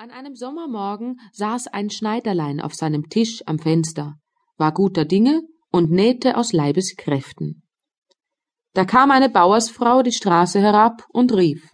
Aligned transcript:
An 0.00 0.12
einem 0.12 0.36
Sommermorgen 0.36 1.18
saß 1.32 1.66
ein 1.66 1.90
Schneiderlein 1.90 2.60
auf 2.60 2.72
seinem 2.72 3.08
Tisch 3.08 3.42
am 3.46 3.58
Fenster, 3.58 4.14
war 4.56 4.72
guter 4.72 5.04
Dinge 5.04 5.42
und 5.72 5.90
nähte 5.90 6.36
aus 6.36 6.52
Leibeskräften. 6.52 7.64
Da 8.74 8.84
kam 8.84 9.10
eine 9.10 9.28
Bauersfrau 9.28 10.04
die 10.04 10.12
Straße 10.12 10.60
herab 10.60 11.04
und 11.08 11.34
rief 11.34 11.68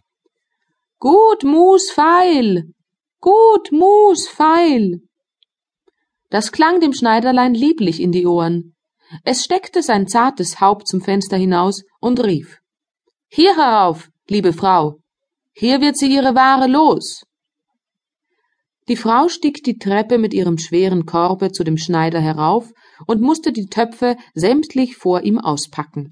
Gut, 0.99 1.45
Mus, 1.45 1.91
feil. 1.91 2.73
Gut, 3.21 3.73
Mus, 3.73 4.27
feil. 4.27 5.03
Das 6.31 6.51
klang 6.51 6.81
dem 6.81 6.95
Schneiderlein 6.95 7.53
lieblich 7.53 8.01
in 8.01 8.11
die 8.11 8.27
Ohren. 8.27 8.75
Es 9.25 9.45
steckte 9.45 9.83
sein 9.83 10.09
zartes 10.09 10.63
Haupt 10.63 10.89
zum 10.89 11.03
Fenster 11.03 11.37
hinaus 11.37 11.83
und 12.01 12.25
rief 12.25 12.61
Hier 13.29 13.55
herauf, 13.59 14.09
liebe 14.31 14.55
Frau, 14.55 14.97
hier 15.53 15.83
wird 15.83 15.99
sie 15.99 16.11
ihre 16.11 16.35
Ware 16.35 16.69
los. 16.69 17.27
Die 18.89 18.97
Frau 18.97 19.29
stieg 19.29 19.65
die 19.65 19.79
Treppe 19.79 20.19
mit 20.19 20.35
ihrem 20.35 20.59
schweren 20.59 21.07
Korbe 21.07 21.53
zu 21.53 21.65
dem 21.65 21.79
Schneider 21.79 22.21
herauf 22.21 22.71
und 23.07 23.23
musste 23.23 23.53
die 23.53 23.67
Töpfe 23.67 24.17
sämtlich 24.35 24.97
vor 24.97 25.23
ihm 25.23 25.39
auspacken. 25.39 26.11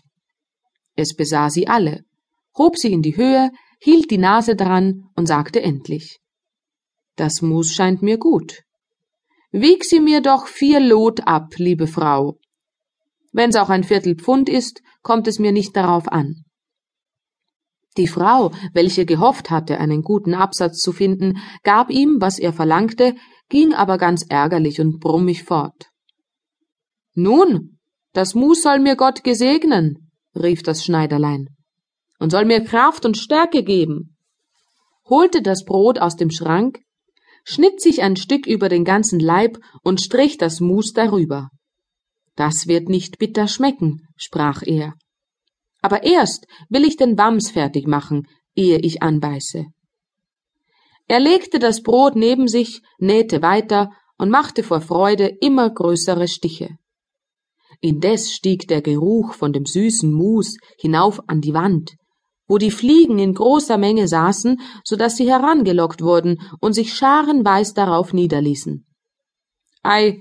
Es 0.96 1.14
besah 1.14 1.50
sie 1.50 1.68
alle, 1.68 2.04
hob 2.56 2.78
sie 2.78 2.92
in 2.92 3.02
die 3.02 3.16
Höhe, 3.16 3.50
hielt 3.78 4.10
die 4.10 4.18
Nase 4.18 4.56
dran 4.56 5.04
und 5.16 5.27
sagte 5.27 5.60
endlich 5.60 6.20
Das 7.16 7.42
Mus 7.42 7.72
scheint 7.72 8.00
mir 8.00 8.16
gut. 8.16 8.62
Wieg 9.50 9.84
sie 9.84 10.00
mir 10.00 10.22
doch 10.22 10.46
vier 10.46 10.80
Lot 10.80 11.27
ab, 11.27 11.54
liebe 11.58 11.86
Frau. 11.86 12.38
Wenn's 13.32 13.56
auch 13.56 13.68
ein 13.68 13.84
Viertelpfund 13.84 14.48
ist, 14.48 14.82
kommt 15.02 15.28
es 15.28 15.38
mir 15.38 15.52
nicht 15.52 15.77
darauf 15.77 16.08
an. 16.08 16.44
Die 17.96 18.06
Frau, 18.06 18.52
welche 18.73 19.05
gehofft 19.05 19.51
hatte, 19.51 19.78
einen 19.78 20.02
guten 20.02 20.34
Absatz 20.34 20.78
zu 20.78 20.92
finden, 20.92 21.38
gab 21.62 21.91
ihm, 21.91 22.16
was 22.20 22.38
er 22.38 22.52
verlangte, 22.52 23.14
ging 23.48 23.74
aber 23.74 23.98
ganz 23.98 24.24
ärgerlich 24.28 24.80
und 24.80 24.98
brummig 24.98 25.45
fort. 25.45 25.91
Nun, 27.14 27.78
das 28.14 28.34
Mus 28.34 28.62
soll 28.62 28.78
mir 28.78 28.97
Gott 28.97 29.25
gesegnen, 29.25 30.11
rief 30.34 30.62
das 30.62 30.84
Schneiderlein, 30.84 31.48
und 32.19 32.31
soll 32.31 32.47
mir 32.47 32.64
Kraft 32.64 33.05
und 33.05 33.19
Stärke 33.19 33.62
geben, 33.62 34.16
holte 35.09 35.42
das 35.42 35.64
Brot 35.64 35.98
aus 35.98 36.16
dem 36.16 36.31
Schrank, 36.31 36.81
schnitt 37.44 37.83
sich 37.83 38.03
ein 38.03 38.16
Stück 38.16 38.47
über 38.47 38.70
den 38.70 38.84
ganzen 38.84 39.20
Leib 39.20 39.59
und 39.83 40.00
strich 40.00 40.38
das 40.38 40.61
Mus 40.61 40.92
darüber. 40.92 41.50
Das 42.36 42.66
wird 42.66 42.88
nicht 42.88 43.19
bitter 43.19 43.48
schmecken, 43.48 44.09
sprach 44.16 44.62
er 44.64 44.94
aber 45.83 46.05
erst 46.05 46.47
will 46.70 46.84
ich 46.84 46.97
den 46.97 47.19
Wams 47.19 47.50
fertig 47.50 47.86
machen, 47.86 48.28
ehe 48.55 48.78
ich 48.78 49.02
anbeiße. 49.02 49.66
Er 51.08 51.20
legte 51.20 51.58
das 51.58 51.83
Brot 51.83 52.16
neben 52.16 52.48
sich, 52.48 52.80
nähte 52.98 53.42
weiter 53.42 53.91
und 54.16 54.30
machte 54.30 54.62
vor 54.62 54.80
Freude 54.80 55.27
immer 55.41 55.69
größere 55.69 56.28
Stiche. 56.28 56.70
Indes 57.80 58.33
stieg 58.33 58.69
der 58.69 58.80
Geruch 58.80 59.34
von 59.34 59.53
dem 59.53 59.66
süßen 59.66 60.10
Mus 60.12 60.56
hinauf 60.78 61.20
an 61.27 61.41
die 61.41 61.53
Wand, 61.53 61.97
wo 62.47 62.58
die 62.58 62.70
Fliegen 62.70 63.19
in 63.19 63.34
großer 63.34 63.77
Menge 63.77 64.06
saßen, 64.06 64.60
so 64.84 64.94
dass 64.94 65.16
sie 65.16 65.28
herangelockt 65.28 66.00
wurden 66.00 66.41
und 66.60 66.75
sich 66.75 66.94
scharenweis 66.94 67.75
darauf 67.75 68.12
niederließen. 68.12 68.86
Ei, 69.83 70.20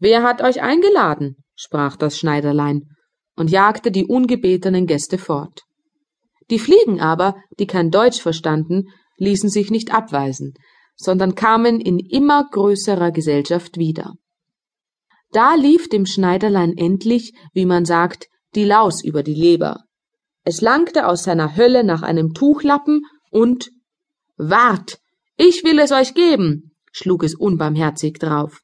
wer 0.00 0.24
hat 0.24 0.42
euch 0.42 0.60
eingeladen? 0.60 1.36
sprach 1.54 1.96
das 1.96 2.18
Schneiderlein 2.18 2.82
und 3.38 3.50
jagte 3.50 3.90
die 3.90 4.04
ungebetenen 4.04 4.86
Gäste 4.86 5.16
fort. 5.16 5.62
Die 6.50 6.58
Fliegen 6.58 7.00
aber, 7.00 7.36
die 7.58 7.66
kein 7.66 7.90
Deutsch 7.90 8.20
verstanden, 8.20 8.88
ließen 9.16 9.48
sich 9.48 9.70
nicht 9.70 9.92
abweisen, 9.94 10.54
sondern 10.96 11.34
kamen 11.34 11.80
in 11.80 11.98
immer 11.98 12.48
größerer 12.50 13.12
Gesellschaft 13.12 13.76
wieder. 13.78 14.14
Da 15.30 15.54
lief 15.54 15.88
dem 15.88 16.06
Schneiderlein 16.06 16.76
endlich, 16.76 17.34
wie 17.52 17.66
man 17.66 17.84
sagt, 17.84 18.26
die 18.54 18.64
Laus 18.64 19.04
über 19.04 19.22
die 19.22 19.34
Leber. 19.34 19.84
Es 20.44 20.60
langte 20.60 21.06
aus 21.06 21.24
seiner 21.24 21.56
Hölle 21.56 21.84
nach 21.84 22.02
einem 22.02 22.32
Tuchlappen 22.32 23.02
und 23.30 23.70
Wart, 24.36 24.98
ich 25.36 25.62
will 25.64 25.78
es 25.78 25.92
euch 25.92 26.14
geben, 26.14 26.72
schlug 26.92 27.22
es 27.22 27.34
unbarmherzig 27.34 28.18
drauf. 28.18 28.60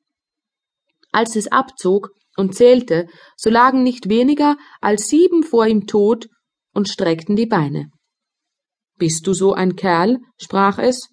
Als 1.12 1.36
es 1.36 1.52
abzog, 1.52 2.10
und 2.36 2.54
zählte, 2.54 3.06
so 3.36 3.50
lagen 3.50 3.82
nicht 3.82 4.08
weniger 4.08 4.56
als 4.80 5.08
sieben 5.08 5.42
vor 5.42 5.66
ihm 5.66 5.86
tot 5.86 6.28
und 6.72 6.88
streckten 6.88 7.36
die 7.36 7.46
Beine. 7.46 7.90
Bist 8.96 9.26
du 9.26 9.32
so 9.32 9.52
ein 9.52 9.76
Kerl? 9.76 10.18
sprach 10.40 10.78
es 10.78 11.08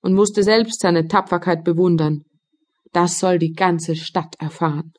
und 0.00 0.14
musste 0.14 0.42
selbst 0.42 0.80
seine 0.80 1.08
Tapferkeit 1.08 1.64
bewundern. 1.64 2.24
Das 2.92 3.18
soll 3.18 3.38
die 3.38 3.52
ganze 3.52 3.96
Stadt 3.96 4.34
erfahren. 4.38 4.92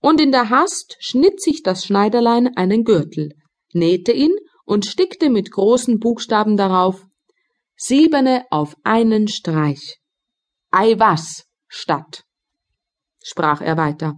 Und 0.00 0.20
in 0.20 0.32
der 0.32 0.50
Hast 0.50 0.96
schnitt 1.00 1.40
sich 1.40 1.62
das 1.62 1.84
Schneiderlein 1.84 2.56
einen 2.56 2.84
Gürtel, 2.84 3.30
nähte 3.72 4.12
ihn 4.12 4.34
und 4.64 4.84
stickte 4.84 5.30
mit 5.30 5.50
großen 5.50 5.98
Buchstaben 5.98 6.56
darauf 6.56 7.06
Siebene 7.76 8.44
auf 8.50 8.74
einen 8.84 9.28
Streich. 9.28 9.98
Ei 10.70 10.98
was, 10.98 11.44
Stadt, 11.68 12.24
sprach 13.22 13.60
er 13.60 13.76
weiter. 13.76 14.16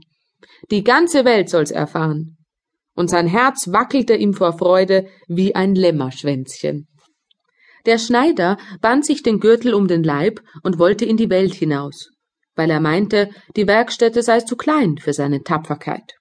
Die 0.70 0.84
ganze 0.84 1.24
Welt 1.24 1.48
soll's 1.48 1.70
erfahren. 1.70 2.36
Und 2.94 3.08
sein 3.08 3.26
Herz 3.26 3.68
wackelte 3.72 4.14
ihm 4.14 4.34
vor 4.34 4.58
Freude 4.58 5.06
wie 5.28 5.54
ein 5.54 5.74
Lämmerschwänzchen. 5.74 6.88
Der 7.86 7.98
Schneider 7.98 8.58
band 8.80 9.06
sich 9.06 9.22
den 9.22 9.40
Gürtel 9.40 9.72
um 9.72 9.88
den 9.88 10.02
Leib 10.02 10.40
und 10.62 10.78
wollte 10.78 11.04
in 11.04 11.16
die 11.16 11.30
Welt 11.30 11.54
hinaus, 11.54 12.10
weil 12.54 12.70
er 12.70 12.80
meinte, 12.80 13.30
die 13.56 13.66
Werkstätte 13.66 14.22
sei 14.22 14.40
zu 14.40 14.56
klein 14.56 14.98
für 14.98 15.12
seine 15.12 15.42
Tapferkeit. 15.42 16.14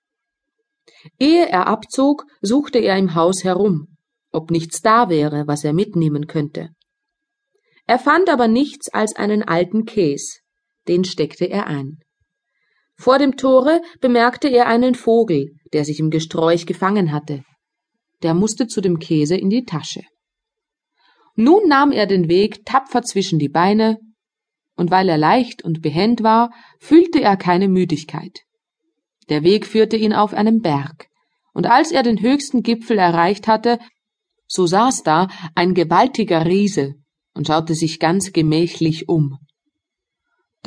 Ehe 1.19 1.47
er 1.49 1.67
abzog, 1.67 2.25
suchte 2.41 2.79
er 2.79 2.97
im 2.97 3.15
Haus 3.15 3.43
herum, 3.43 3.97
ob 4.31 4.51
nichts 4.51 4.81
da 4.81 5.09
wäre, 5.09 5.47
was 5.47 5.63
er 5.63 5.73
mitnehmen 5.73 6.27
könnte. 6.27 6.69
Er 7.85 7.99
fand 7.99 8.29
aber 8.29 8.47
nichts 8.47 8.89
als 8.89 9.15
einen 9.15 9.43
alten 9.43 9.85
Käs, 9.85 10.41
den 10.87 11.05
steckte 11.05 11.45
er 11.45 11.67
ein. 11.67 11.99
Vor 12.97 13.19
dem 13.19 13.37
Tore 13.37 13.81
bemerkte 14.01 14.47
er 14.47 14.67
einen 14.67 14.95
Vogel, 14.95 15.55
der 15.71 15.85
sich 15.85 15.99
im 15.99 16.09
Gesträuch 16.09 16.65
gefangen 16.65 17.11
hatte. 17.11 17.43
Der 18.23 18.33
musste 18.33 18.67
zu 18.67 18.81
dem 18.81 18.97
Käse 18.97 19.37
in 19.37 19.49
die 19.49 19.65
Tasche. 19.65 20.01
Nun 21.35 21.67
nahm 21.67 21.91
er 21.91 22.07
den 22.07 22.27
Weg 22.27 22.65
tapfer 22.65 23.03
zwischen 23.03 23.37
die 23.37 23.49
Beine, 23.49 23.99
und 24.75 24.89
weil 24.89 25.07
er 25.09 25.17
leicht 25.17 25.63
und 25.63 25.81
behend 25.81 26.23
war, 26.23 26.51
fühlte 26.79 27.21
er 27.21 27.37
keine 27.37 27.67
Müdigkeit. 27.67 28.41
Der 29.29 29.43
Weg 29.43 29.67
führte 29.67 29.97
ihn 29.97 30.13
auf 30.13 30.33
einem 30.33 30.61
Berg, 30.61 31.07
und 31.53 31.67
als 31.67 31.91
er 31.91 32.01
den 32.01 32.21
höchsten 32.21 32.63
Gipfel 32.63 32.97
erreicht 32.97 33.47
hatte, 33.47 33.79
so 34.47 34.65
saß 34.65 35.03
da 35.03 35.27
ein 35.53 35.75
gewaltiger 35.75 36.45
Riese 36.45 36.95
und 37.33 37.47
schaute 37.47 37.75
sich 37.75 37.99
ganz 37.99 38.31
gemächlich 38.31 39.07
um. 39.07 39.37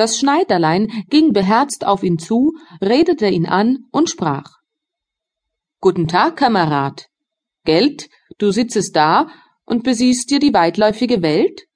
Das 0.00 0.18
Schneiderlein 0.18 1.04
ging 1.10 1.34
beherzt 1.34 1.84
auf 1.84 2.02
ihn 2.02 2.18
zu, 2.18 2.54
redete 2.80 3.28
ihn 3.28 3.44
an 3.44 3.84
und 3.92 4.08
sprach 4.08 4.56
Guten 5.78 6.08
Tag, 6.08 6.38
Kamerad. 6.38 7.10
Geld, 7.66 8.08
du 8.38 8.50
sitzest 8.50 8.96
da 8.96 9.28
und 9.66 9.84
besiehst 9.84 10.30
dir 10.30 10.38
die 10.38 10.54
weitläufige 10.54 11.20
Welt? 11.20 11.66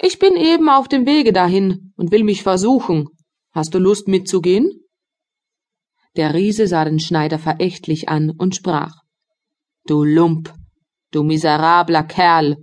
Ich 0.00 0.20
bin 0.20 0.36
eben 0.36 0.68
auf 0.68 0.86
dem 0.86 1.06
Wege 1.06 1.32
dahin 1.32 1.92
und 1.96 2.12
will 2.12 2.22
mich 2.22 2.44
versuchen. 2.44 3.08
Hast 3.50 3.74
du 3.74 3.80
Lust 3.80 4.06
mitzugehen? 4.06 4.86
Der 6.14 6.34
Riese 6.34 6.68
sah 6.68 6.84
den 6.84 7.00
Schneider 7.00 7.40
verächtlich 7.40 8.08
an 8.08 8.30
und 8.30 8.54
sprach 8.54 8.94
Du 9.88 10.04
Lump, 10.04 10.54
du 11.10 11.24
miserabler 11.24 12.04
Kerl. 12.04 12.58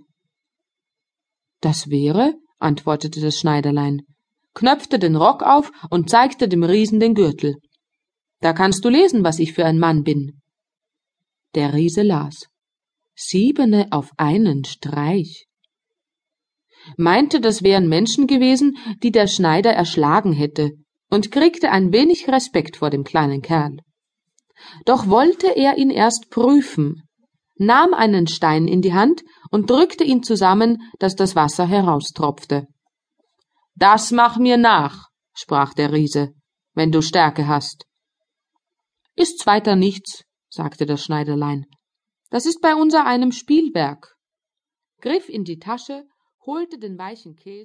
Das 1.59 1.89
wäre, 1.89 2.35
antwortete 2.57 3.19
das 3.19 3.37
Schneiderlein, 3.37 4.03
knöpfte 4.55 4.97
den 4.97 5.15
Rock 5.15 5.43
auf 5.43 5.71
und 5.89 6.09
zeigte 6.09 6.47
dem 6.47 6.63
Riesen 6.63 6.99
den 6.99 7.13
Gürtel. 7.13 7.55
Da 8.39 8.53
kannst 8.53 8.83
du 8.83 8.89
lesen, 8.89 9.23
was 9.23 9.39
ich 9.39 9.53
für 9.53 9.65
ein 9.65 9.77
Mann 9.77 10.03
bin. 10.03 10.41
Der 11.53 11.73
Riese 11.73 12.01
las. 12.01 12.47
Siebene 13.15 13.87
auf 13.91 14.11
einen 14.17 14.65
Streich. 14.65 15.45
Meinte, 16.97 17.39
das 17.39 17.63
wären 17.63 17.87
Menschen 17.87 18.27
gewesen, 18.27 18.77
die 19.01 19.11
der 19.11 19.27
Schneider 19.27 19.71
erschlagen 19.71 20.33
hätte, 20.33 20.71
und 21.09 21.31
kriegte 21.31 21.71
ein 21.71 21.91
wenig 21.93 22.27
Respekt 22.27 22.77
vor 22.77 22.89
dem 22.89 23.03
kleinen 23.03 23.41
Kerl. 23.41 23.77
Doch 24.85 25.07
wollte 25.07 25.55
er 25.55 25.77
ihn 25.77 25.89
erst 25.89 26.29
prüfen, 26.29 27.03
nahm 27.55 27.93
einen 27.93 28.27
Stein 28.27 28.67
in 28.67 28.81
die 28.81 28.93
Hand 28.93 29.23
und 29.49 29.69
drückte 29.69 30.03
ihn 30.03 30.23
zusammen, 30.23 30.81
dass 30.99 31.15
das 31.15 31.35
Wasser 31.35 31.67
heraustropfte. 31.67 32.67
Das 33.75 34.11
mach 34.11 34.37
mir 34.37 34.57
nach, 34.57 35.09
sprach 35.33 35.73
der 35.73 35.91
Riese, 35.91 36.33
wenn 36.73 36.91
du 36.91 37.01
Stärke 37.01 37.47
hast. 37.47 37.85
Ist's 39.15 39.45
weiter 39.45 39.75
nichts, 39.75 40.23
sagte 40.49 40.85
das 40.85 41.03
Schneiderlein. 41.03 41.65
Das 42.29 42.45
ist 42.45 42.61
bei 42.61 42.73
unser 42.75 43.05
einem 43.05 43.31
Spielwerk. 43.31 44.15
Griff 45.01 45.29
in 45.29 45.43
die 45.43 45.59
Tasche, 45.59 46.05
holte 46.45 46.79
den 46.79 46.97
weichen 46.97 47.35
Käs 47.35 47.63